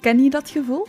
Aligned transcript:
Ken 0.00 0.22
je 0.22 0.30
dat 0.30 0.50
gevoel? 0.50 0.86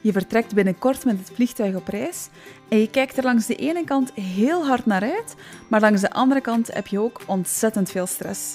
Je 0.00 0.12
vertrekt 0.12 0.54
binnenkort 0.54 1.04
met 1.04 1.18
het 1.18 1.30
vliegtuig 1.34 1.74
op 1.74 1.88
reis 1.88 2.28
en 2.68 2.78
je 2.78 2.90
kijkt 2.90 3.16
er 3.16 3.24
langs 3.24 3.46
de 3.46 3.54
ene 3.54 3.84
kant 3.84 4.12
heel 4.12 4.66
hard 4.66 4.86
naar 4.86 5.02
uit, 5.02 5.34
maar 5.68 5.80
langs 5.80 6.00
de 6.00 6.10
andere 6.10 6.40
kant 6.40 6.74
heb 6.74 6.86
je 6.86 6.98
ook 6.98 7.20
ontzettend 7.26 7.90
veel 7.90 8.06
stress. 8.06 8.54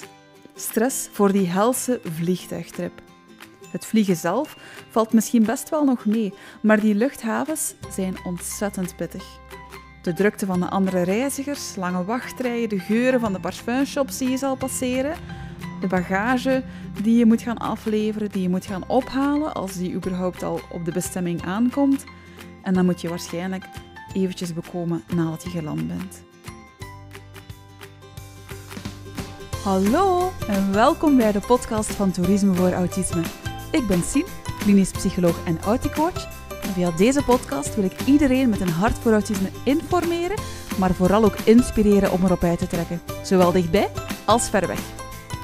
Stress 0.54 1.08
voor 1.12 1.32
die 1.32 1.46
helse 1.46 2.00
vliegtuigtrip. 2.04 3.02
Het 3.70 3.86
vliegen 3.86 4.16
zelf 4.16 4.56
valt 4.90 5.12
misschien 5.12 5.44
best 5.44 5.68
wel 5.68 5.84
nog 5.84 6.04
mee, 6.04 6.34
maar 6.62 6.80
die 6.80 6.94
luchthavens 6.94 7.74
zijn 7.90 8.24
ontzettend 8.24 8.96
pittig. 8.96 9.24
De 10.02 10.12
drukte 10.12 10.46
van 10.46 10.60
de 10.60 10.70
andere 10.70 11.02
reizigers, 11.02 11.76
lange 11.76 12.04
wachtrijen, 12.04 12.68
de 12.68 12.78
geuren 12.78 13.20
van 13.20 13.32
de 13.32 13.40
parfumshops 13.40 14.18
die 14.18 14.30
je 14.30 14.36
zal 14.36 14.56
passeren, 14.56 15.16
de 15.80 15.86
bagage 15.86 16.62
die 17.02 17.18
je 17.18 17.26
moet 17.26 17.42
gaan 17.42 17.58
afleveren, 17.58 18.30
die 18.30 18.42
je 18.42 18.48
moet 18.48 18.66
gaan 18.66 18.88
ophalen 18.88 19.54
als 19.54 19.72
die 19.72 19.92
überhaupt 19.92 20.42
al 20.42 20.60
op 20.72 20.84
de 20.84 20.92
bestemming 20.92 21.42
aankomt. 21.42 22.04
En 22.62 22.74
dan 22.74 22.84
moet 22.84 23.00
je 23.00 23.08
waarschijnlijk 23.08 23.64
eventjes 24.12 24.54
bekomen 24.54 25.02
nadat 25.14 25.42
je 25.42 25.50
geland 25.50 25.88
bent. 25.88 26.22
Hallo 29.64 30.32
en 30.48 30.72
welkom 30.72 31.16
bij 31.16 31.32
de 31.32 31.40
podcast 31.40 31.90
van 31.90 32.10
Toerisme 32.10 32.54
voor 32.54 32.72
Autisme. 32.72 33.22
Ik 33.70 33.86
ben 33.86 34.02
Sien, 34.02 34.24
klinisch 34.58 34.90
psycholoog 34.90 35.44
en 35.44 35.60
auticoach. 35.60 36.38
En 36.62 36.68
via 36.72 36.90
deze 36.90 37.24
podcast 37.24 37.74
wil 37.74 37.84
ik 37.84 38.00
iedereen 38.06 38.48
met 38.48 38.60
een 38.60 38.68
hart 38.68 38.98
voor 38.98 39.12
autisme 39.12 39.48
informeren, 39.64 40.38
maar 40.78 40.94
vooral 40.94 41.24
ook 41.24 41.36
inspireren 41.44 42.12
om 42.12 42.24
erop 42.24 42.42
uit 42.42 42.58
te 42.58 42.66
trekken, 42.66 43.00
zowel 43.22 43.52
dichtbij 43.52 43.88
als 44.24 44.48
ver 44.48 44.66
weg. 44.66 44.99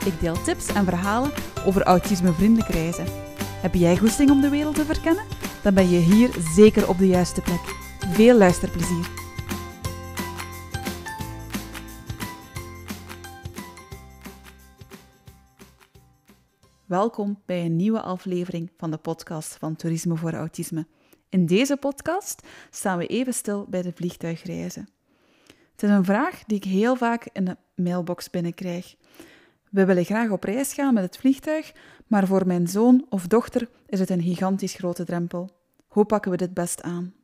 Ik 0.06 0.20
deel 0.20 0.42
tips 0.42 0.66
en 0.68 0.84
verhalen 0.84 1.32
over 1.64 1.82
autismevriendelijk 1.82 2.68
reizen. 2.68 3.06
Heb 3.38 3.74
jij 3.74 3.96
goesting 3.96 4.30
om 4.30 4.40
de 4.40 4.48
wereld 4.48 4.74
te 4.74 4.84
verkennen? 4.84 5.24
Dan 5.62 5.74
ben 5.74 5.88
je 5.88 5.98
hier 5.98 6.30
zeker 6.54 6.88
op 6.88 6.98
de 6.98 7.06
juiste 7.06 7.40
plek. 7.40 7.60
Veel 8.12 8.36
luisterplezier! 8.36 9.08
Welkom 16.84 17.42
bij 17.46 17.64
een 17.64 17.76
nieuwe 17.76 18.00
aflevering 18.00 18.70
van 18.76 18.90
de 18.90 18.98
podcast 18.98 19.56
van 19.56 19.76
Toerisme 19.76 20.16
voor 20.16 20.32
Autisme. 20.34 20.86
In 21.28 21.46
deze 21.46 21.76
podcast 21.76 22.46
staan 22.70 22.98
we 22.98 23.06
even 23.06 23.34
stil 23.34 23.66
bij 23.68 23.82
de 23.82 23.92
vliegtuigreizen. 23.94 24.88
Het 25.46 25.82
is 25.82 25.90
een 25.90 26.04
vraag 26.04 26.44
die 26.44 26.56
ik 26.56 26.64
heel 26.64 26.96
vaak 26.96 27.28
in 27.32 27.44
de 27.44 27.56
mailbox 27.74 28.30
binnenkrijg. 28.30 28.96
We 29.70 29.84
willen 29.84 30.04
graag 30.04 30.30
op 30.30 30.44
reis 30.44 30.72
gaan 30.72 30.94
met 30.94 31.02
het 31.02 31.16
vliegtuig, 31.16 31.72
maar 32.06 32.26
voor 32.26 32.46
mijn 32.46 32.66
zoon 32.66 33.06
of 33.08 33.26
dochter 33.26 33.68
is 33.86 34.00
het 34.00 34.10
een 34.10 34.22
gigantisch 34.22 34.74
grote 34.74 35.04
drempel. 35.04 35.50
Hoe 35.86 36.04
pakken 36.04 36.30
we 36.30 36.36
dit 36.36 36.54
best 36.54 36.82
aan? 36.82 37.14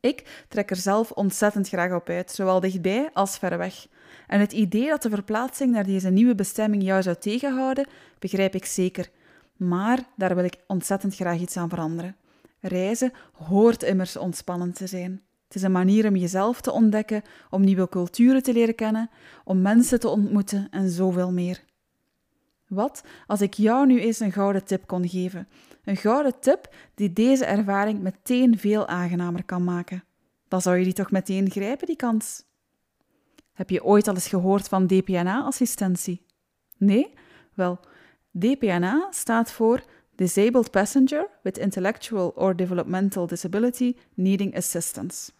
Ik 0.00 0.44
trek 0.48 0.70
er 0.70 0.76
zelf 0.76 1.10
ontzettend 1.10 1.68
graag 1.68 1.92
op 1.92 2.08
uit, 2.08 2.30
zowel 2.30 2.60
dichtbij 2.60 3.10
als 3.12 3.38
ver 3.38 3.58
weg. 3.58 3.86
En 4.26 4.40
het 4.40 4.52
idee 4.52 4.88
dat 4.88 5.02
de 5.02 5.10
verplaatsing 5.10 5.72
naar 5.72 5.84
deze 5.84 6.10
nieuwe 6.10 6.34
bestemming 6.34 6.82
jou 6.82 7.02
zou 7.02 7.16
tegenhouden, 7.16 7.86
begrijp 8.18 8.54
ik 8.54 8.64
zeker. 8.64 9.10
Maar 9.56 9.98
daar 10.16 10.34
wil 10.34 10.44
ik 10.44 10.56
ontzettend 10.66 11.14
graag 11.14 11.38
iets 11.38 11.56
aan 11.56 11.68
veranderen. 11.68 12.16
Reizen 12.60 13.12
hoort 13.32 13.82
immers 13.82 14.16
ontspannend 14.16 14.76
te 14.76 14.86
zijn. 14.86 15.22
Het 15.54 15.62
is 15.62 15.68
een 15.68 15.74
manier 15.74 16.08
om 16.08 16.16
jezelf 16.16 16.60
te 16.60 16.72
ontdekken, 16.72 17.22
om 17.50 17.64
nieuwe 17.64 17.88
culturen 17.88 18.42
te 18.42 18.52
leren 18.52 18.74
kennen, 18.74 19.10
om 19.44 19.62
mensen 19.62 20.00
te 20.00 20.08
ontmoeten 20.08 20.68
en 20.70 20.90
zoveel 20.90 21.32
meer. 21.32 21.64
Wat 22.68 23.04
als 23.26 23.40
ik 23.40 23.54
jou 23.54 23.86
nu 23.86 24.00
eens 24.00 24.20
een 24.20 24.32
gouden 24.32 24.64
tip 24.64 24.86
kon 24.86 25.08
geven? 25.08 25.48
Een 25.84 25.96
gouden 25.96 26.40
tip 26.40 26.74
die 26.94 27.12
deze 27.12 27.44
ervaring 27.44 28.00
meteen 28.00 28.58
veel 28.58 28.86
aangenamer 28.86 29.44
kan 29.44 29.64
maken. 29.64 30.04
Dan 30.48 30.60
zou 30.60 30.76
je 30.76 30.84
die 30.84 30.92
toch 30.92 31.10
meteen 31.10 31.50
grijpen, 31.50 31.86
die 31.86 31.96
kans. 31.96 32.44
Heb 33.52 33.70
je 33.70 33.84
ooit 33.84 34.08
al 34.08 34.14
eens 34.14 34.28
gehoord 34.28 34.68
van 34.68 34.86
DPNA-assistentie? 34.86 36.26
Nee? 36.76 37.12
Wel, 37.52 37.80
DPNA 38.30 39.06
staat 39.10 39.52
voor 39.52 39.84
Disabled 40.14 40.70
Passenger 40.70 41.28
with 41.42 41.58
Intellectual 41.58 42.32
or 42.34 42.56
Developmental 42.56 43.26
Disability 43.26 43.96
Needing 44.14 44.56
Assistance. 44.56 45.32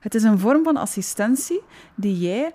Het 0.00 0.14
is 0.14 0.22
een 0.22 0.38
vorm 0.38 0.64
van 0.64 0.76
assistentie 0.76 1.60
die 1.94 2.18
jij 2.18 2.52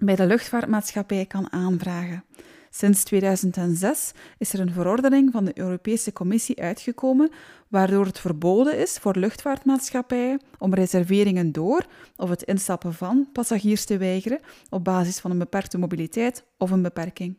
bij 0.00 0.16
de 0.16 0.26
luchtvaartmaatschappij 0.26 1.26
kan 1.26 1.52
aanvragen. 1.52 2.24
Sinds 2.70 3.04
2006 3.04 4.12
is 4.38 4.52
er 4.52 4.60
een 4.60 4.72
verordening 4.72 5.32
van 5.32 5.44
de 5.44 5.58
Europese 5.58 6.12
Commissie 6.12 6.60
uitgekomen, 6.60 7.30
waardoor 7.68 8.06
het 8.06 8.18
verboden 8.18 8.78
is 8.78 8.98
voor 8.98 9.16
luchtvaartmaatschappijen 9.16 10.40
om 10.58 10.74
reserveringen 10.74 11.52
door 11.52 11.86
of 12.16 12.28
het 12.28 12.42
instappen 12.42 12.94
van 12.94 13.28
passagiers 13.32 13.84
te 13.84 13.96
weigeren 13.96 14.40
op 14.70 14.84
basis 14.84 15.18
van 15.18 15.30
een 15.30 15.38
beperkte 15.38 15.78
mobiliteit 15.78 16.44
of 16.58 16.70
een 16.70 16.82
beperking. 16.82 17.36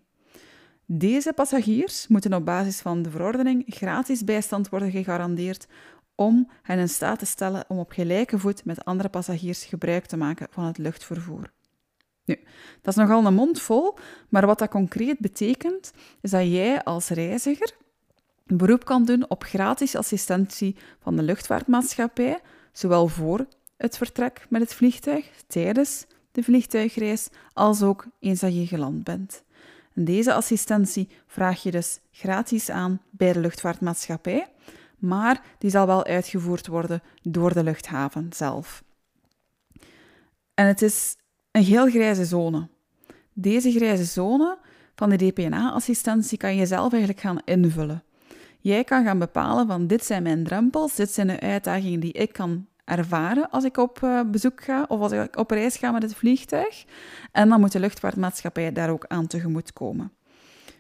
Deze 0.85 1.33
passagiers 1.33 2.07
moeten 2.07 2.33
op 2.33 2.45
basis 2.45 2.79
van 2.79 3.01
de 3.01 3.09
verordening 3.09 3.63
gratis 3.67 4.23
bijstand 4.23 4.69
worden 4.69 4.91
gegarandeerd 4.91 5.67
om 6.16 6.50
hen 6.62 6.79
in 6.79 6.90
staat 6.90 7.19
te 7.19 7.25
stellen 7.25 7.66
om 7.68 7.78
op 7.79 7.91
gelijke 7.91 8.40
voet 8.40 8.66
met 8.66 8.85
andere 8.85 9.09
passagiers 9.09 9.66
gebruik 9.66 10.06
te 10.06 10.18
maken 10.18 10.47
van 10.50 10.63
het 10.63 10.78
luchtvervoer. 10.78 11.51
Nu, 12.25 12.40
dat 12.81 12.97
is 12.97 13.01
nogal 13.01 13.25
een 13.25 13.34
mond 13.34 13.62
vol, 13.62 13.97
maar 14.29 14.46
wat 14.46 14.59
dat 14.59 14.69
concreet 14.69 15.19
betekent, 15.19 15.91
is 16.22 16.31
dat 16.31 16.47
jij 16.47 16.84
als 16.84 17.09
reiziger 17.09 17.75
een 18.47 18.57
beroep 18.57 18.85
kan 18.85 19.06
doen 19.06 19.29
op 19.29 19.44
gratis 19.44 19.96
assistentie 19.96 20.75
van 21.00 21.16
de 21.16 21.24
luchtvaartmaatschappij, 21.24 22.41
zowel 22.72 23.07
voor 23.07 23.45
het 23.78 23.97
vertrek 23.97 24.45
met 24.50 24.62
het 24.62 24.74
vliegtuig, 24.74 25.30
tijdens 25.47 26.06
de 26.31 26.44
vliegtuigreis, 26.44 27.28
als 27.53 27.81
ook 27.81 28.06
eens 28.19 28.40
dat 28.40 28.56
je 28.56 28.68
geland 28.68 29.03
bent. 29.03 29.44
En 29.94 30.06
deze 30.06 30.34
assistentie 30.34 31.09
vraag 31.28 31.63
je 31.63 31.72
dus 31.72 32.00
gratis 32.12 32.69
aan 32.69 33.01
bij 33.09 33.34
de 33.34 33.40
luchtvaartmaatschappij, 33.40 34.47
maar 35.03 35.41
die 35.57 35.69
zal 35.69 35.85
wel 35.85 36.05
uitgevoerd 36.05 36.67
worden 36.67 37.01
door 37.21 37.53
de 37.53 37.63
luchthaven 37.63 38.29
zelf. 38.35 38.83
En 40.53 40.67
het 40.67 40.81
is 40.81 41.15
een 41.51 41.63
heel 41.63 41.89
grijze 41.89 42.25
zone. 42.25 42.67
Deze 43.33 43.71
grijze 43.71 44.03
zone 44.03 44.57
van 44.95 45.09
de 45.09 45.15
DPNA-assistentie 45.15 46.37
kan 46.37 46.55
je 46.55 46.65
zelf 46.65 46.91
eigenlijk 46.91 47.21
gaan 47.21 47.41
invullen. 47.45 48.03
Jij 48.59 48.83
kan 48.83 49.03
gaan 49.03 49.19
bepalen 49.19 49.67
van 49.67 49.87
dit 49.87 50.05
zijn 50.05 50.23
mijn 50.23 50.43
drempels, 50.43 50.95
dit 50.95 51.11
zijn 51.11 51.27
de 51.27 51.39
uitdagingen 51.39 51.99
die 51.99 52.11
ik 52.11 52.33
kan 52.33 52.67
ervaren 52.85 53.49
als 53.49 53.63
ik 53.63 53.77
op 53.77 54.03
eh, 54.03 54.21
bezoek 54.25 54.63
ga 54.63 54.85
of 54.87 54.99
als 54.99 55.11
ik 55.11 55.37
op 55.37 55.51
reis 55.51 55.77
ga 55.77 55.91
met 55.91 56.01
het 56.01 56.15
vliegtuig. 56.15 56.85
En 57.31 57.49
dan 57.49 57.59
moet 57.59 57.71
de 57.71 57.79
luchtvaartmaatschappij 57.79 58.71
daar 58.71 58.89
ook 58.89 59.05
aan 59.07 59.27
tegemoet 59.27 59.73
komen. 59.73 60.11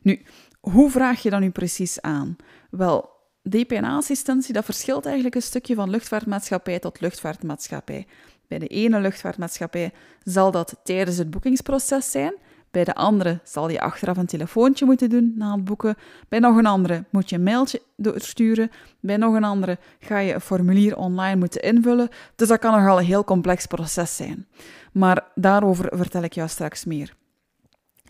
Nu, 0.01 0.21
hoe 0.59 0.91
vraag 0.91 1.21
je 1.21 1.29
dan 1.29 1.41
nu 1.41 1.49
precies 1.49 2.01
aan? 2.01 2.35
Wel, 2.69 3.12
DPNA-assistentie, 3.49 4.53
dat 4.53 4.65
verschilt 4.65 5.05
eigenlijk 5.05 5.35
een 5.35 5.41
stukje 5.41 5.75
van 5.75 5.89
luchtvaartmaatschappij 5.89 6.79
tot 6.79 7.01
luchtvaartmaatschappij. 7.01 8.07
Bij 8.47 8.59
de 8.59 8.67
ene 8.67 8.99
luchtvaartmaatschappij 8.99 9.91
zal 10.23 10.51
dat 10.51 10.79
tijdens 10.83 11.17
het 11.17 11.29
boekingsproces 11.29 12.11
zijn. 12.11 12.33
Bij 12.71 12.83
de 12.83 12.95
andere 12.95 13.39
zal 13.43 13.69
je 13.69 13.81
achteraf 13.81 14.17
een 14.17 14.25
telefoontje 14.25 14.85
moeten 14.85 15.09
doen 15.09 15.33
na 15.37 15.55
het 15.55 15.63
boeken. 15.63 15.95
Bij 16.29 16.39
nog 16.39 16.57
een 16.57 16.65
andere 16.65 17.03
moet 17.09 17.29
je 17.29 17.35
een 17.35 17.43
mailtje 17.43 17.81
doorsturen. 17.97 18.71
Bij 18.99 19.17
nog 19.17 19.35
een 19.35 19.43
andere 19.43 19.77
ga 19.99 20.17
je 20.17 20.33
een 20.33 20.41
formulier 20.41 20.97
online 20.97 21.35
moeten 21.35 21.61
invullen. 21.61 22.09
Dus 22.35 22.47
dat 22.47 22.59
kan 22.59 22.71
nogal 22.71 22.99
een 22.99 23.05
heel 23.05 23.23
complex 23.23 23.65
proces 23.65 24.15
zijn. 24.15 24.47
Maar 24.93 25.27
daarover 25.35 25.97
vertel 25.97 26.23
ik 26.23 26.33
jou 26.33 26.49
straks 26.49 26.85
meer. 26.85 27.13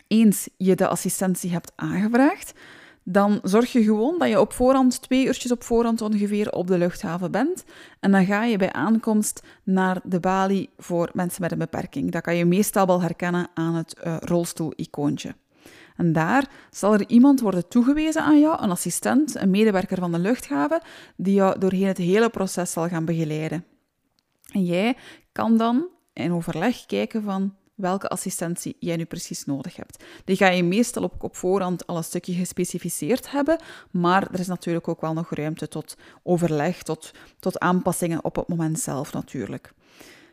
Eens 0.08 0.50
je 0.58 0.76
de 0.76 0.88
assistentie 0.88 1.52
hebt 1.52 1.72
aangevraagd, 1.76 2.54
dan 3.04 3.40
zorg 3.44 3.72
je 3.72 3.84
gewoon 3.84 4.20
dat 4.20 4.30
je 4.30 4.40
op 4.40 4.54
voorhand, 4.54 5.02
twee 5.02 5.26
uurtjes 5.26 5.52
op 5.52 5.64
voorhand 5.64 6.02
ongeveer, 6.02 6.52
op 6.52 6.68
de 6.68 6.78
luchthaven 6.78 7.32
bent. 7.32 7.64
En 8.00 8.12
dan 8.12 8.26
ga 8.26 8.44
je 8.44 8.58
bij 8.58 8.72
aankomst 8.72 9.44
naar 9.64 10.02
de 10.04 10.20
balie 10.20 10.70
voor 10.78 11.10
mensen 11.14 11.42
met 11.42 11.52
een 11.52 11.58
beperking. 11.58 12.12
Dat 12.12 12.22
kan 12.22 12.36
je 12.36 12.46
meestal 12.46 12.86
wel 12.86 13.02
herkennen 13.02 13.48
aan 13.54 13.76
het 13.76 13.96
uh, 14.04 14.16
rolstoel-icoontje. 14.20 15.36
En 15.96 16.14
daar 16.14 16.50
zal 16.72 16.94
er 16.94 17.10
iemand 17.10 17.40
worden 17.40 17.68
toegewezen 17.68 18.24
aan 18.24 18.40
jou, 18.40 18.64
een 18.64 18.72
assistent, 18.72 19.36
een 19.36 19.50
medewerker 19.50 19.98
van 19.98 20.12
de 20.12 20.20
luchthaven, 20.20 20.82
die 21.16 21.34
jou 21.34 21.60
doorheen 21.60 21.88
het 21.88 21.98
hele 21.98 22.30
proces 22.30 22.72
zal 22.72 22.88
gaan 22.88 23.06
begeleiden. 23.06 23.66
En 24.52 24.64
jij 24.64 24.98
kan 25.32 25.58
dan 25.58 25.88
in 26.14 26.34
overleg 26.34 26.86
kijken 26.86 27.24
van 27.24 27.54
welke 27.76 28.08
assistentie 28.08 28.76
jij 28.80 28.96
nu 28.96 29.06
precies 29.06 29.46
nodig 29.46 29.76
hebt. 29.76 30.04
Die 30.26 30.36
ga 30.36 30.50
je 30.50 30.64
meestal 30.64 31.12
op, 31.20 31.36
voorhand 31.36 31.88
al 31.88 31.98
een 31.98 32.04
stukje 32.04 32.34
gespecificeerd 32.34 33.32
hebben, 33.32 33.60
maar 33.92 34.32
er 34.32 34.40
is 34.40 34.48
natuurlijk 34.48 34.88
ook 34.88 35.02
wel 35.02 35.14
nog 35.14 35.30
ruimte 35.36 35.68
tot 35.68 35.98
overleg, 36.24 36.84
tot, 36.84 37.12
tot 37.40 37.60
aanpassingen 37.60 38.24
op 38.24 38.36
het 38.36 38.48
moment 38.48 38.80
zelf 38.80 39.14
natuurlijk. 39.14 39.74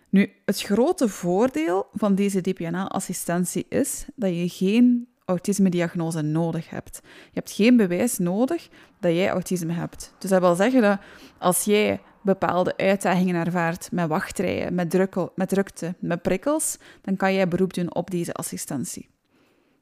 Nu, 0.08 0.32
het 0.44 0.60
grote 0.60 1.08
voordeel 1.08 1.86
van 1.92 2.14
deze 2.14 2.40
DPNA-assistentie 2.40 3.66
is 3.68 4.04
dat 4.14 4.30
je 4.36 4.48
geen 4.48 5.08
autisme-diagnose 5.30 6.22
nodig 6.22 6.70
hebt. 6.70 7.00
Je 7.02 7.30
hebt 7.34 7.50
geen 7.50 7.76
bewijs 7.76 8.18
nodig 8.18 8.68
dat 9.00 9.12
jij 9.12 9.30
autisme 9.30 9.72
hebt. 9.72 10.14
Dus 10.18 10.30
dat 10.30 10.40
wil 10.40 10.54
zeggen 10.54 10.82
dat 10.82 10.98
als 11.38 11.64
jij 11.64 12.00
bepaalde 12.22 12.76
uitdagingen 12.76 13.46
ervaart 13.46 13.92
met 13.92 14.08
wachtrijen, 14.08 14.74
met, 14.74 14.90
drukkel, 14.90 15.32
met 15.34 15.48
drukte, 15.48 15.94
met 15.98 16.22
prikkels, 16.22 16.78
dan 17.02 17.16
kan 17.16 17.34
jij 17.34 17.48
beroep 17.48 17.74
doen 17.74 17.94
op 17.94 18.10
deze 18.10 18.32
assistentie. 18.32 19.08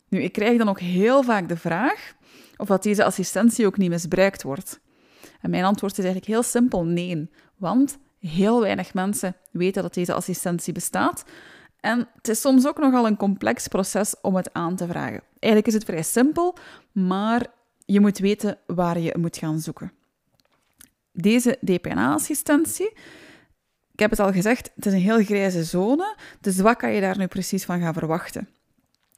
Nu, 0.08 0.22
ik 0.22 0.32
krijg 0.32 0.58
dan 0.58 0.68
ook 0.68 0.80
heel 0.80 1.22
vaak 1.22 1.48
de 1.48 1.56
vraag 1.56 2.14
of 2.56 2.66
dat 2.66 2.82
deze 2.82 3.04
assistentie 3.04 3.66
ook 3.66 3.76
niet 3.76 3.90
misbruikt 3.90 4.42
wordt. 4.42 4.80
En 5.40 5.50
mijn 5.50 5.64
antwoord 5.64 5.92
is 5.98 6.04
eigenlijk 6.04 6.26
heel 6.26 6.42
simpel 6.42 6.84
nee, 6.84 7.30
want 7.56 7.98
heel 8.20 8.60
weinig 8.60 8.94
mensen 8.94 9.36
weten 9.52 9.82
dat 9.82 9.94
deze 9.94 10.14
assistentie 10.14 10.72
bestaat. 10.72 11.24
En 11.80 12.08
het 12.14 12.28
is 12.28 12.40
soms 12.40 12.66
ook 12.66 12.78
nogal 12.78 13.06
een 13.06 13.16
complex 13.16 13.68
proces 13.68 14.14
om 14.22 14.36
het 14.36 14.52
aan 14.52 14.76
te 14.76 14.86
vragen. 14.86 15.22
Eigenlijk 15.38 15.66
is 15.66 15.74
het 15.74 15.84
vrij 15.84 16.02
simpel, 16.02 16.56
maar 16.92 17.46
je 17.84 18.00
moet 18.00 18.18
weten 18.18 18.58
waar 18.66 18.98
je 18.98 19.14
moet 19.18 19.36
gaan 19.36 19.60
zoeken. 19.60 19.92
Deze 21.12 21.58
DPNA-assistentie, 21.64 22.90
ik 23.92 23.98
heb 23.98 24.10
het 24.10 24.20
al 24.20 24.32
gezegd, 24.32 24.70
het 24.74 24.86
is 24.86 24.92
een 24.92 24.98
heel 24.98 25.24
grijze 25.24 25.64
zone, 25.64 26.16
dus 26.40 26.58
wat 26.58 26.76
kan 26.76 26.92
je 26.92 27.00
daar 27.00 27.18
nu 27.18 27.26
precies 27.26 27.64
van 27.64 27.80
gaan 27.80 27.92
verwachten? 27.92 28.48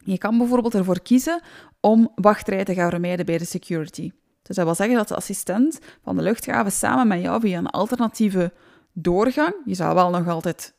Je 0.04 0.18
kan 0.18 0.38
bijvoorbeeld 0.38 0.74
ervoor 0.74 1.00
kiezen 1.00 1.42
om 1.80 2.12
wachtrij 2.14 2.64
te 2.64 2.74
gaan 2.74 2.90
vermijden 2.90 3.26
bij 3.26 3.38
de 3.38 3.44
security. 3.44 4.12
Dus 4.42 4.56
dat 4.56 4.64
wil 4.64 4.74
zeggen 4.74 4.96
dat 4.96 5.08
de 5.08 5.14
assistent 5.14 5.78
van 6.02 6.16
de 6.16 6.22
luchthaven 6.22 6.72
samen 6.72 7.08
met 7.08 7.20
jou 7.20 7.40
via 7.40 7.58
een 7.58 7.66
alternatieve 7.66 8.52
doorgang, 8.92 9.54
je 9.64 9.74
zou 9.74 9.94
wel 9.94 10.10
nog 10.10 10.28
altijd 10.28 10.74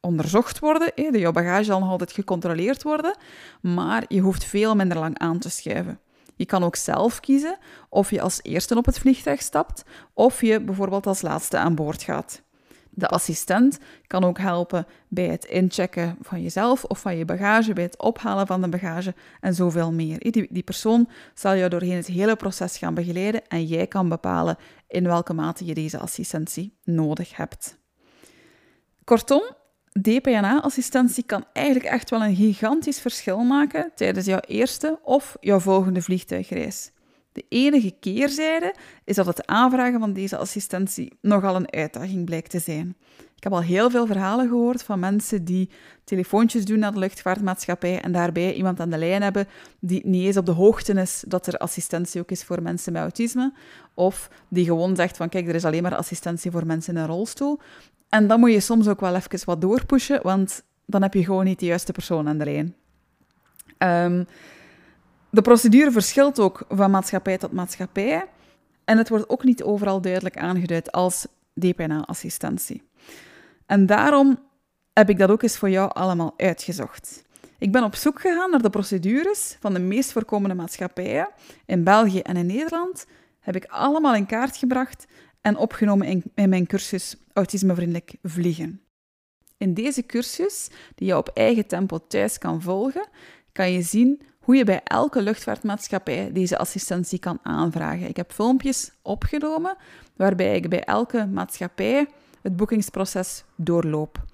onderzocht 0.00 0.58
worden, 0.58 0.92
hè, 0.94 1.08
jouw 1.18 1.32
bagage 1.32 1.64
zal 1.64 1.80
nog 1.80 1.90
altijd 1.90 2.12
gecontroleerd 2.12 2.82
worden, 2.82 3.16
maar 3.60 4.04
je 4.08 4.20
hoeft 4.20 4.44
veel 4.44 4.74
minder 4.76 4.98
lang 4.98 5.18
aan 5.18 5.38
te 5.38 5.50
schuiven. 5.50 6.00
Je 6.36 6.46
kan 6.46 6.64
ook 6.64 6.76
zelf 6.76 7.20
kiezen 7.20 7.58
of 7.88 8.10
je 8.10 8.20
als 8.20 8.40
eerste 8.42 8.76
op 8.76 8.86
het 8.86 8.98
vliegtuig 8.98 9.42
stapt 9.42 9.84
of 10.14 10.40
je 10.40 10.60
bijvoorbeeld 10.60 11.06
als 11.06 11.22
laatste 11.22 11.58
aan 11.58 11.74
boord 11.74 12.02
gaat. 12.02 12.42
De 12.90 13.08
assistent 13.08 13.78
kan 14.06 14.24
ook 14.24 14.38
helpen 14.38 14.86
bij 15.08 15.26
het 15.26 15.44
inchecken 15.44 16.16
van 16.20 16.42
jezelf 16.42 16.84
of 16.84 17.00
van 17.00 17.16
je 17.16 17.24
bagage, 17.24 17.72
bij 17.72 17.84
het 17.84 17.98
ophalen 17.98 18.46
van 18.46 18.60
de 18.60 18.68
bagage 18.68 19.14
en 19.40 19.54
zoveel 19.54 19.92
meer. 19.92 20.18
Die, 20.18 20.46
die 20.50 20.62
persoon 20.62 21.08
zal 21.34 21.56
jou 21.56 21.70
doorheen 21.70 21.96
het 21.96 22.06
hele 22.06 22.36
proces 22.36 22.78
gaan 22.78 22.94
begeleiden 22.94 23.46
en 23.48 23.64
jij 23.64 23.86
kan 23.86 24.08
bepalen 24.08 24.56
in 24.88 25.04
welke 25.04 25.32
mate 25.32 25.64
je 25.64 25.74
deze 25.74 25.98
assistentie 25.98 26.76
nodig 26.84 27.36
hebt. 27.36 27.78
Kortom, 29.04 29.42
DPNA-assistentie 29.92 31.24
kan 31.24 31.44
eigenlijk 31.52 31.86
echt 31.86 32.10
wel 32.10 32.22
een 32.22 32.36
gigantisch 32.36 33.00
verschil 33.00 33.38
maken 33.38 33.90
tijdens 33.94 34.26
jouw 34.26 34.40
eerste 34.40 34.98
of 35.02 35.36
jouw 35.40 35.60
volgende 35.60 36.02
vliegtuigreis. 36.02 36.90
De 37.32 37.44
enige 37.48 37.94
keerzijde 38.00 38.74
is 39.04 39.16
dat 39.16 39.26
het 39.26 39.46
aanvragen 39.46 40.00
van 40.00 40.12
deze 40.12 40.36
assistentie 40.36 41.12
nogal 41.20 41.56
een 41.56 41.72
uitdaging 41.72 42.24
blijkt 42.24 42.50
te 42.50 42.58
zijn. 42.58 42.96
Ik 43.36 43.42
heb 43.46 43.52
al 43.52 43.62
heel 43.62 43.90
veel 43.90 44.06
verhalen 44.06 44.48
gehoord 44.48 44.82
van 44.82 44.98
mensen 44.98 45.44
die 45.44 45.70
telefoontjes 46.04 46.64
doen 46.64 46.78
naar 46.78 46.92
de 46.92 46.98
luchtvaartmaatschappij 46.98 48.00
en 48.00 48.12
daarbij 48.12 48.54
iemand 48.54 48.80
aan 48.80 48.90
de 48.90 48.98
lijn 48.98 49.22
hebben 49.22 49.48
die 49.80 50.06
niet 50.06 50.24
eens 50.24 50.36
op 50.36 50.46
de 50.46 50.52
hoogte 50.52 50.92
is 50.92 51.24
dat 51.26 51.46
er 51.46 51.58
assistentie 51.58 52.20
ook 52.20 52.30
is 52.30 52.44
voor 52.44 52.62
mensen 52.62 52.92
met 52.92 53.02
autisme. 53.02 53.52
Of 53.94 54.30
die 54.48 54.64
gewoon 54.64 54.96
zegt 54.96 55.16
van 55.16 55.28
kijk, 55.28 55.48
er 55.48 55.54
is 55.54 55.64
alleen 55.64 55.82
maar 55.82 55.96
assistentie 55.96 56.50
voor 56.50 56.66
mensen 56.66 56.94
in 56.94 57.00
een 57.00 57.06
rolstoel. 57.06 57.60
En 58.10 58.26
dan 58.26 58.40
moet 58.40 58.52
je 58.52 58.60
soms 58.60 58.88
ook 58.88 59.00
wel 59.00 59.14
even 59.14 59.40
wat 59.44 59.60
doorpushen, 59.60 60.22
want 60.22 60.62
dan 60.86 61.02
heb 61.02 61.14
je 61.14 61.24
gewoon 61.24 61.44
niet 61.44 61.60
de 61.60 61.66
juiste 61.66 61.92
persoon 61.92 62.28
aan 62.28 62.38
de 62.38 62.44
lijn. 62.44 62.74
Um, 63.78 64.26
de 65.30 65.42
procedure 65.42 65.90
verschilt 65.90 66.38
ook 66.38 66.64
van 66.68 66.90
maatschappij 66.90 67.38
tot 67.38 67.52
maatschappij 67.52 68.26
en 68.84 68.98
het 68.98 69.08
wordt 69.08 69.28
ook 69.28 69.44
niet 69.44 69.62
overal 69.62 70.00
duidelijk 70.00 70.36
aangeduid 70.36 70.92
als 70.92 71.26
DPNA-assistentie. 71.54 72.82
En 73.66 73.86
daarom 73.86 74.38
heb 74.92 75.10
ik 75.10 75.18
dat 75.18 75.30
ook 75.30 75.42
eens 75.42 75.58
voor 75.58 75.70
jou 75.70 75.90
allemaal 75.92 76.34
uitgezocht. 76.36 77.24
Ik 77.58 77.72
ben 77.72 77.84
op 77.84 77.94
zoek 77.94 78.20
gegaan 78.20 78.50
naar 78.50 78.62
de 78.62 78.70
procedures 78.70 79.56
van 79.60 79.72
de 79.72 79.80
meest 79.80 80.12
voorkomende 80.12 80.54
maatschappijen 80.54 81.28
in 81.66 81.84
België 81.84 82.20
en 82.20 82.36
in 82.36 82.46
Nederland. 82.46 83.06
Heb 83.40 83.56
ik 83.56 83.64
allemaal 83.64 84.14
in 84.14 84.26
kaart 84.26 84.56
gebracht 84.56 85.06
en 85.40 85.56
opgenomen 85.56 86.22
in, 86.34 86.48
mijn 86.48 86.66
cursus 86.66 87.16
Autismevriendelijk 87.32 88.14
Vliegen. 88.22 88.80
In 89.56 89.74
deze 89.74 90.06
cursus, 90.06 90.68
die 90.94 91.06
je 91.06 91.16
op 91.16 91.28
eigen 91.28 91.66
tempo 91.66 92.06
thuis 92.06 92.38
kan 92.38 92.62
volgen, 92.62 93.08
kan 93.52 93.72
je 93.72 93.82
zien 93.82 94.22
hoe 94.40 94.56
je 94.56 94.64
bij 94.64 94.80
elke 94.84 95.22
luchtvaartmaatschappij 95.22 96.32
deze 96.32 96.58
assistentie 96.58 97.18
kan 97.18 97.38
aanvragen. 97.42 98.08
Ik 98.08 98.16
heb 98.16 98.32
filmpjes 98.32 98.92
opgenomen 99.02 99.76
waarbij 100.16 100.56
ik 100.56 100.68
bij 100.68 100.84
elke 100.84 101.26
maatschappij 101.26 102.08
het 102.42 102.56
boekingsproces 102.56 103.44
doorloop. 103.56 104.24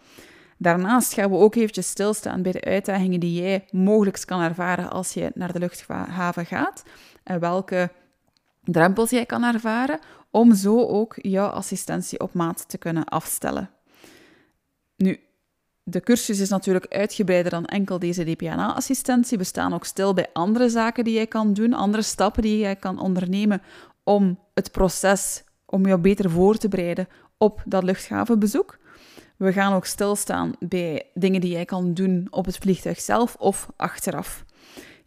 Daarnaast 0.59 1.12
gaan 1.12 1.31
we 1.31 1.37
ook 1.37 1.55
eventjes 1.55 1.88
stilstaan 1.88 2.43
bij 2.43 2.52
de 2.52 2.64
uitdagingen 2.64 3.20
die 3.20 3.43
jij 3.43 3.64
mogelijk 3.70 4.23
kan 4.26 4.41
ervaren 4.41 4.91
als 4.91 5.12
je 5.12 5.31
naar 5.35 5.52
de 5.52 5.59
luchthaven 5.59 6.47
gaat 6.47 6.82
en 7.23 7.41
welke 7.41 7.91
drempels 8.64 9.11
jij 9.11 9.26
kan 9.26 9.44
ervaren 9.44 9.99
om 10.37 10.55
zo 10.55 10.87
ook 10.87 11.15
jouw 11.17 11.49
assistentie 11.49 12.21
op 12.21 12.33
maat 12.35 12.69
te 12.69 12.79
kunnen 12.79 13.05
afstellen. 13.05 13.71
Nu, 14.97 15.21
de 15.83 16.00
cursus 16.00 16.41
is 16.41 16.49
natuurlijk 16.49 16.87
uitgebreider 16.87 17.50
dan 17.50 17.65
enkel 17.65 17.99
deze 17.99 18.25
DPNA-assistentie. 18.25 19.38
We 19.38 19.44
staan 19.44 19.75
ook 19.75 19.85
stil 19.85 20.15
bij 20.15 20.27
andere 20.33 20.69
zaken 20.69 21.05
die 21.05 21.15
jij 21.15 21.27
kan 21.27 21.53
doen, 21.53 21.73
andere 21.73 22.03
stappen 22.03 22.43
die 22.43 22.59
jij 22.59 22.77
kan 22.77 23.00
ondernemen 23.00 23.62
om 24.05 24.38
het 24.55 24.71
proces, 24.71 25.44
om 25.67 25.87
jou 25.87 26.00
beter 26.00 26.31
voor 26.31 26.56
te 26.56 26.69
bereiden 26.69 27.09
op 27.38 27.62
dat 27.65 27.83
luchthavenbezoek. 27.83 28.79
We 29.37 29.53
gaan 29.53 29.73
ook 29.73 29.87
stilstaan 29.87 30.53
bij 30.59 31.11
dingen 31.15 31.41
die 31.41 31.53
jij 31.53 31.65
kan 31.65 31.94
doen 31.94 32.27
op 32.31 32.44
het 32.44 32.56
vliegtuig 32.56 33.00
zelf 33.00 33.35
of 33.38 33.71
achteraf. 33.77 34.44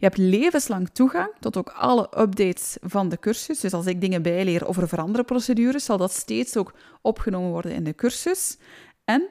Je 0.00 0.06
hebt 0.06 0.18
levenslang 0.18 0.88
toegang 0.92 1.32
tot 1.40 1.56
ook 1.56 1.68
alle 1.68 2.08
updates 2.18 2.76
van 2.80 3.08
de 3.08 3.18
cursus. 3.18 3.60
Dus 3.60 3.72
als 3.72 3.86
ik 3.86 4.00
dingen 4.00 4.22
bijleer 4.22 4.66
over 4.66 4.88
veranderen 4.88 5.24
procedures, 5.24 5.84
zal 5.84 5.96
dat 5.96 6.12
steeds 6.12 6.56
ook 6.56 6.72
opgenomen 7.02 7.50
worden 7.50 7.72
in 7.72 7.84
de 7.84 7.94
cursus. 7.94 8.58
En 9.04 9.28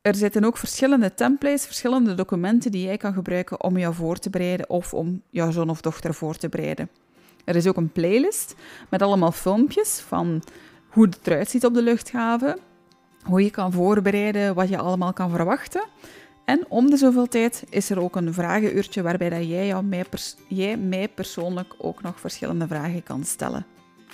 er 0.00 0.14
zitten 0.14 0.44
ook 0.44 0.56
verschillende 0.56 1.14
templates, 1.14 1.64
verschillende 1.64 2.14
documenten 2.14 2.70
die 2.70 2.84
jij 2.84 2.96
kan 2.96 3.12
gebruiken 3.12 3.62
om 3.62 3.78
jou 3.78 3.94
voor 3.94 4.18
te 4.18 4.30
bereiden 4.30 4.70
of 4.70 4.94
om 4.94 5.22
jouw 5.30 5.50
zoon 5.50 5.70
of 5.70 5.80
dochter 5.80 6.14
voor 6.14 6.36
te 6.36 6.48
bereiden. 6.48 6.88
Er 7.44 7.56
is 7.56 7.66
ook 7.66 7.76
een 7.76 7.92
playlist 7.92 8.54
met 8.90 9.02
allemaal 9.02 9.32
filmpjes 9.32 9.98
van 10.00 10.42
hoe 10.88 11.04
het 11.04 11.26
eruit 11.26 11.50
ziet 11.50 11.64
op 11.64 11.74
de 11.74 11.82
luchthaven, 11.82 12.58
hoe 13.22 13.44
je 13.44 13.50
kan 13.50 13.72
voorbereiden, 13.72 14.54
wat 14.54 14.68
je 14.68 14.78
allemaal 14.78 15.12
kan 15.12 15.30
verwachten. 15.30 15.84
En 16.44 16.64
om 16.68 16.90
de 16.90 16.96
zoveel 16.96 17.28
tijd 17.28 17.64
is 17.68 17.90
er 17.90 18.00
ook 18.00 18.16
een 18.16 18.34
vragenuurtje 18.34 19.02
waarbij 19.02 19.28
dat 19.28 19.48
jij, 19.48 19.66
jou, 19.66 19.84
mij, 19.84 20.04
jij 20.48 20.76
mij 20.76 21.08
persoonlijk 21.08 21.74
ook 21.78 22.02
nog 22.02 22.20
verschillende 22.20 22.66
vragen 22.66 23.02
kan 23.02 23.24
stellen. 23.24 23.66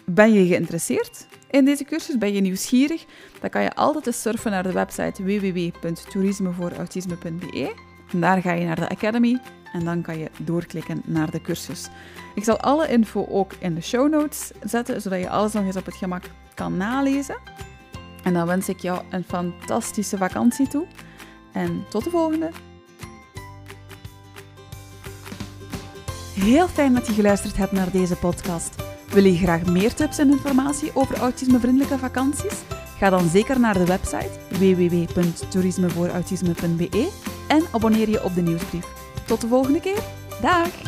Ben 0.05 0.33
je 0.33 0.47
geïnteresseerd 0.47 1.27
in 1.51 1.65
deze 1.65 1.85
cursus? 1.85 2.19
Ben 2.19 2.33
je 2.33 2.41
nieuwsgierig? 2.41 3.05
Dan 3.41 3.51
kan 3.51 3.63
je 3.63 3.75
altijd 3.75 4.07
eens 4.07 4.21
surfen 4.21 4.51
naar 4.51 4.63
de 4.63 4.73
website 4.73 5.23
www.toerismevoorautisme.be. 5.23 7.75
Daar 8.17 8.43
ga 8.43 8.53
je 8.53 8.67
naar 8.67 8.81
de 8.81 8.89
Academy 8.89 9.41
en 9.73 9.85
dan 9.85 10.03
kan 10.03 10.19
je 10.19 10.31
doorklikken 10.39 11.03
naar 11.05 11.31
de 11.31 11.41
cursus. 11.41 11.89
Ik 12.35 12.45
zal 12.45 12.61
alle 12.61 12.89
info 12.89 13.27
ook 13.27 13.53
in 13.59 13.75
de 13.75 13.81
show 13.81 14.11
notes 14.11 14.51
zetten, 14.63 15.03
zodat 15.03 15.21
je 15.21 15.29
alles 15.29 15.53
nog 15.53 15.65
eens 15.65 15.77
op 15.77 15.87
het 15.87 15.95
gemak 15.95 16.25
kan 16.55 16.77
nalezen. 16.77 17.39
En 18.25 18.35
dan 18.35 18.47
wens 18.47 18.69
ik 18.69 18.81
jou 18.81 19.03
een 19.11 19.25
fantastische 19.25 20.17
vakantie 20.17 20.69
toe. 20.69 20.87
En 21.59 21.85
tot 21.89 22.05
de 22.05 22.11
volgende! 22.11 22.51
Heel 26.35 26.69
fijn 26.69 26.95
dat 26.95 27.07
je 27.07 27.13
geluisterd 27.13 27.57
hebt 27.57 27.73
naar 27.73 27.91
deze 27.91 28.17
podcast. 28.17 28.75
Wil 29.09 29.25
je 29.25 29.37
graag 29.37 29.67
meer 29.67 29.95
tips 29.95 30.19
en 30.19 30.31
informatie 30.31 30.91
over 30.95 31.19
autismevriendelijke 31.19 31.99
vakanties? 31.99 32.63
Ga 32.99 33.11
dan 33.11 33.29
zeker 33.29 33.61
naar 33.61 33.75
de 33.75 33.87
website 33.87 34.31
www.toerismevoorautisme.be 34.49 37.11
en 37.49 37.63
abonneer 37.73 38.09
je 38.09 38.25
op 38.25 38.35
de 38.35 38.43
nieuwsbrief. 38.43 38.87
Tot 39.27 39.41
de 39.41 39.49
volgende 39.49 39.81
keer. 39.81 40.03
Dag! 40.41 40.88